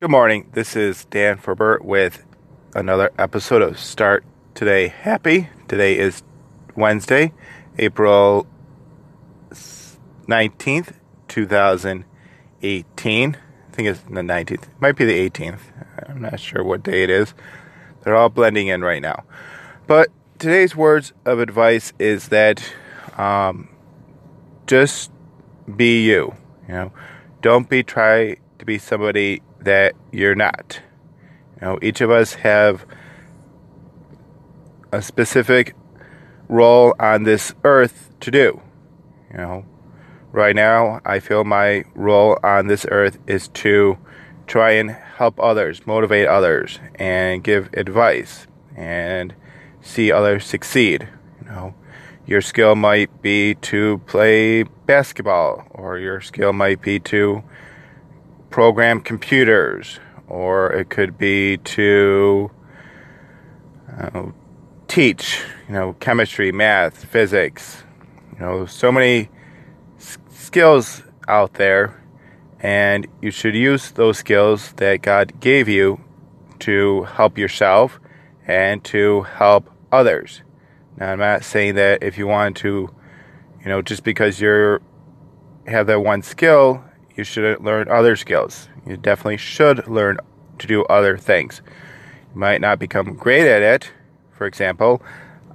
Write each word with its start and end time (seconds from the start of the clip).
Good 0.00 0.10
morning. 0.10 0.48
This 0.52 0.76
is 0.76 1.04
Dan 1.04 1.36
Ferber 1.36 1.78
with 1.82 2.24
another 2.74 3.10
episode 3.18 3.60
of 3.60 3.78
Start 3.78 4.24
Today 4.54 4.88
Happy. 4.88 5.50
Today 5.68 5.98
is 5.98 6.22
Wednesday, 6.74 7.34
April 7.76 8.46
19th, 10.26 10.94
2018. 11.28 12.06
I 12.62 13.72
think 13.72 13.88
it's 13.88 14.00
the 14.00 14.22
19th. 14.22 14.52
It 14.52 14.68
might 14.80 14.96
be 14.96 15.04
the 15.04 15.28
18th. 15.28 15.60
I'm 16.08 16.22
not 16.22 16.40
sure 16.40 16.64
what 16.64 16.82
day 16.82 17.02
it 17.02 17.10
is. 17.10 17.34
They're 18.02 18.16
all 18.16 18.30
blending 18.30 18.68
in 18.68 18.80
right 18.80 19.02
now. 19.02 19.24
But 19.86 20.08
today's 20.38 20.74
words 20.74 21.12
of 21.26 21.40
advice 21.40 21.92
is 21.98 22.28
that 22.28 22.72
um, 23.18 23.68
just 24.66 25.10
be 25.76 26.06
you. 26.06 26.34
You 26.66 26.74
know, 26.74 26.92
don't 27.42 27.68
be 27.68 27.82
try 27.82 28.38
to 28.60 28.66
be 28.66 28.78
somebody 28.78 29.42
that 29.60 29.94
you're 30.12 30.34
not. 30.34 30.80
You 31.60 31.66
know, 31.66 31.78
each 31.82 32.00
of 32.00 32.10
us 32.10 32.34
have 32.34 32.86
a 34.92 35.02
specific 35.02 35.74
role 36.48 36.94
on 37.00 37.22
this 37.22 37.54
earth 37.64 38.10
to 38.20 38.30
do. 38.30 38.60
You 39.30 39.36
know, 39.38 39.64
right 40.30 40.54
now 40.54 41.00
I 41.04 41.20
feel 41.20 41.42
my 41.42 41.84
role 41.94 42.38
on 42.42 42.66
this 42.66 42.86
earth 42.90 43.18
is 43.26 43.48
to 43.48 43.98
try 44.46 44.72
and 44.72 44.90
help 44.90 45.40
others, 45.40 45.86
motivate 45.86 46.28
others, 46.28 46.78
and 46.96 47.42
give 47.42 47.70
advice 47.72 48.46
and 48.76 49.34
see 49.80 50.12
others 50.12 50.44
succeed. 50.44 51.08
You 51.40 51.48
know, 51.48 51.74
your 52.26 52.42
skill 52.42 52.74
might 52.74 53.22
be 53.22 53.54
to 53.54 53.98
play 54.06 54.64
basketball, 54.64 55.66
or 55.70 55.98
your 55.98 56.20
skill 56.20 56.52
might 56.52 56.82
be 56.82 56.98
to 57.00 57.42
program 58.50 59.00
computers, 59.00 60.00
or 60.28 60.72
it 60.72 60.90
could 60.90 61.16
be 61.16 61.58
to 61.58 62.50
teach, 64.88 65.40
you 65.68 65.74
know, 65.74 65.94
chemistry, 66.00 66.52
math, 66.52 67.04
physics. 67.04 67.84
You 68.34 68.40
know, 68.40 68.66
so 68.66 68.90
many 68.90 69.28
s- 69.98 70.18
skills 70.30 71.02
out 71.28 71.54
there, 71.54 72.02
and 72.60 73.06
you 73.22 73.30
should 73.30 73.54
use 73.54 73.92
those 73.92 74.18
skills 74.18 74.72
that 74.74 75.02
God 75.02 75.40
gave 75.40 75.68
you 75.68 76.00
to 76.60 77.04
help 77.04 77.38
yourself 77.38 78.00
and 78.46 78.82
to 78.84 79.22
help 79.22 79.70
others. 79.92 80.42
Now, 80.96 81.12
I'm 81.12 81.18
not 81.18 81.44
saying 81.44 81.76
that 81.76 82.02
if 82.02 82.18
you 82.18 82.26
want 82.26 82.56
to, 82.58 82.90
you 83.60 83.66
know, 83.66 83.80
just 83.82 84.02
because 84.02 84.40
you're 84.40 84.82
have 85.66 85.86
that 85.86 86.00
one 86.00 86.22
skill, 86.22 86.82
you 87.20 87.24
shouldn't 87.24 87.62
learn 87.62 87.86
other 87.90 88.16
skills. 88.16 88.66
You 88.86 88.96
definitely 88.96 89.36
should 89.36 89.86
learn 89.86 90.16
to 90.58 90.66
do 90.66 90.84
other 90.84 91.18
things. 91.18 91.60
You 92.32 92.40
might 92.40 92.62
not 92.62 92.78
become 92.78 93.14
great 93.14 93.46
at 93.46 93.60
it. 93.60 93.92
For 94.32 94.46
example, 94.46 95.02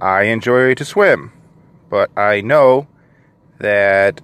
I 0.00 0.24
enjoy 0.24 0.74
to 0.74 0.84
swim, 0.84 1.32
but 1.88 2.10
I 2.18 2.40
know 2.40 2.88
that 3.58 4.20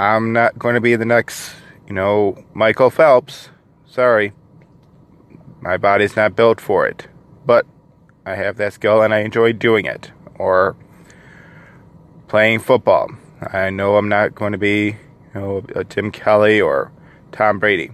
I'm 0.00 0.32
not 0.32 0.58
going 0.58 0.74
to 0.74 0.80
be 0.80 0.96
the 0.96 1.04
next, 1.04 1.54
you 1.86 1.94
know, 1.94 2.44
Michael 2.54 2.90
Phelps. 2.90 3.50
Sorry. 3.86 4.32
My 5.60 5.76
body's 5.76 6.16
not 6.16 6.34
built 6.34 6.60
for 6.60 6.88
it. 6.88 7.06
But 7.46 7.66
I 8.26 8.34
have 8.34 8.56
that 8.56 8.72
skill 8.72 9.00
and 9.00 9.14
I 9.14 9.20
enjoy 9.20 9.52
doing 9.52 9.86
it. 9.86 10.10
Or 10.40 10.74
playing 12.26 12.58
football. 12.58 13.12
I 13.40 13.70
know 13.70 13.96
I'm 13.96 14.08
not 14.08 14.34
going 14.34 14.50
to 14.50 14.58
be 14.58 14.96
you 15.34 15.40
know, 15.40 15.64
uh, 15.74 15.82
Jim 15.84 16.10
Kelly 16.10 16.60
or 16.60 16.92
Tom 17.32 17.58
Brady. 17.58 17.90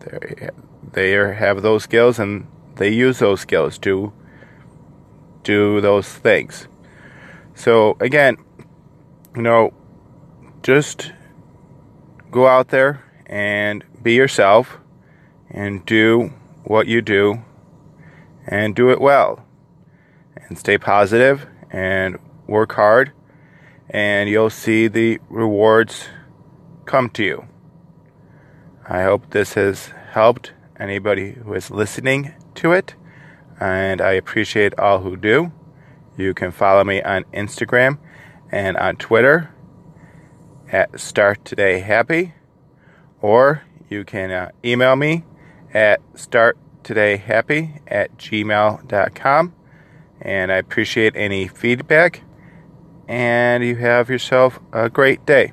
They 0.00 0.50
they 0.92 1.10
have 1.12 1.62
those 1.62 1.84
skills 1.84 2.18
and 2.18 2.46
they 2.76 2.90
use 2.90 3.18
those 3.18 3.40
skills 3.40 3.78
to 3.78 4.12
do 5.42 5.80
those 5.80 6.08
things. 6.08 6.68
So 7.54 7.96
again, 8.00 8.36
you 9.34 9.42
know, 9.42 9.72
just 10.62 11.12
go 12.30 12.46
out 12.46 12.68
there 12.68 13.04
and 13.26 13.84
be 14.02 14.14
yourself 14.14 14.78
and 15.50 15.84
do 15.86 16.32
what 16.64 16.86
you 16.86 17.00
do 17.02 17.42
and 18.46 18.74
do 18.74 18.90
it 18.90 19.00
well 19.00 19.44
and 20.36 20.58
stay 20.58 20.78
positive 20.78 21.46
and 21.70 22.18
work 22.46 22.72
hard 22.72 23.12
and 23.88 24.28
you'll 24.28 24.50
see 24.50 24.88
the 24.88 25.20
rewards 25.28 26.08
come 26.84 27.10
to 27.10 27.24
you. 27.24 27.46
I 28.88 29.02
hope 29.02 29.30
this 29.30 29.54
has 29.54 29.92
helped 30.10 30.52
anybody 30.78 31.32
who 31.32 31.54
is 31.54 31.70
listening 31.70 32.34
to 32.56 32.72
it, 32.72 32.94
and 33.60 34.00
I 34.00 34.12
appreciate 34.12 34.78
all 34.78 35.00
who 35.00 35.16
do. 35.16 35.52
You 36.16 36.34
can 36.34 36.50
follow 36.50 36.84
me 36.84 37.02
on 37.02 37.24
Instagram 37.32 37.98
and 38.50 38.76
on 38.76 38.96
Twitter 38.96 39.50
at 40.70 41.00
Start 41.00 41.44
Today 41.44 41.80
Happy, 41.80 42.34
or 43.20 43.62
you 43.88 44.04
can 44.04 44.30
uh, 44.30 44.50
email 44.64 44.96
me 44.96 45.24
at 45.72 46.00
starttodayhappy 46.14 47.80
at 47.86 48.16
gmail.com. 48.18 49.54
And 50.20 50.52
I 50.52 50.56
appreciate 50.56 51.16
any 51.16 51.48
feedback, 51.48 52.22
and 53.08 53.64
you 53.64 53.76
have 53.76 54.08
yourself 54.08 54.60
a 54.72 54.88
great 54.88 55.26
day. 55.26 55.52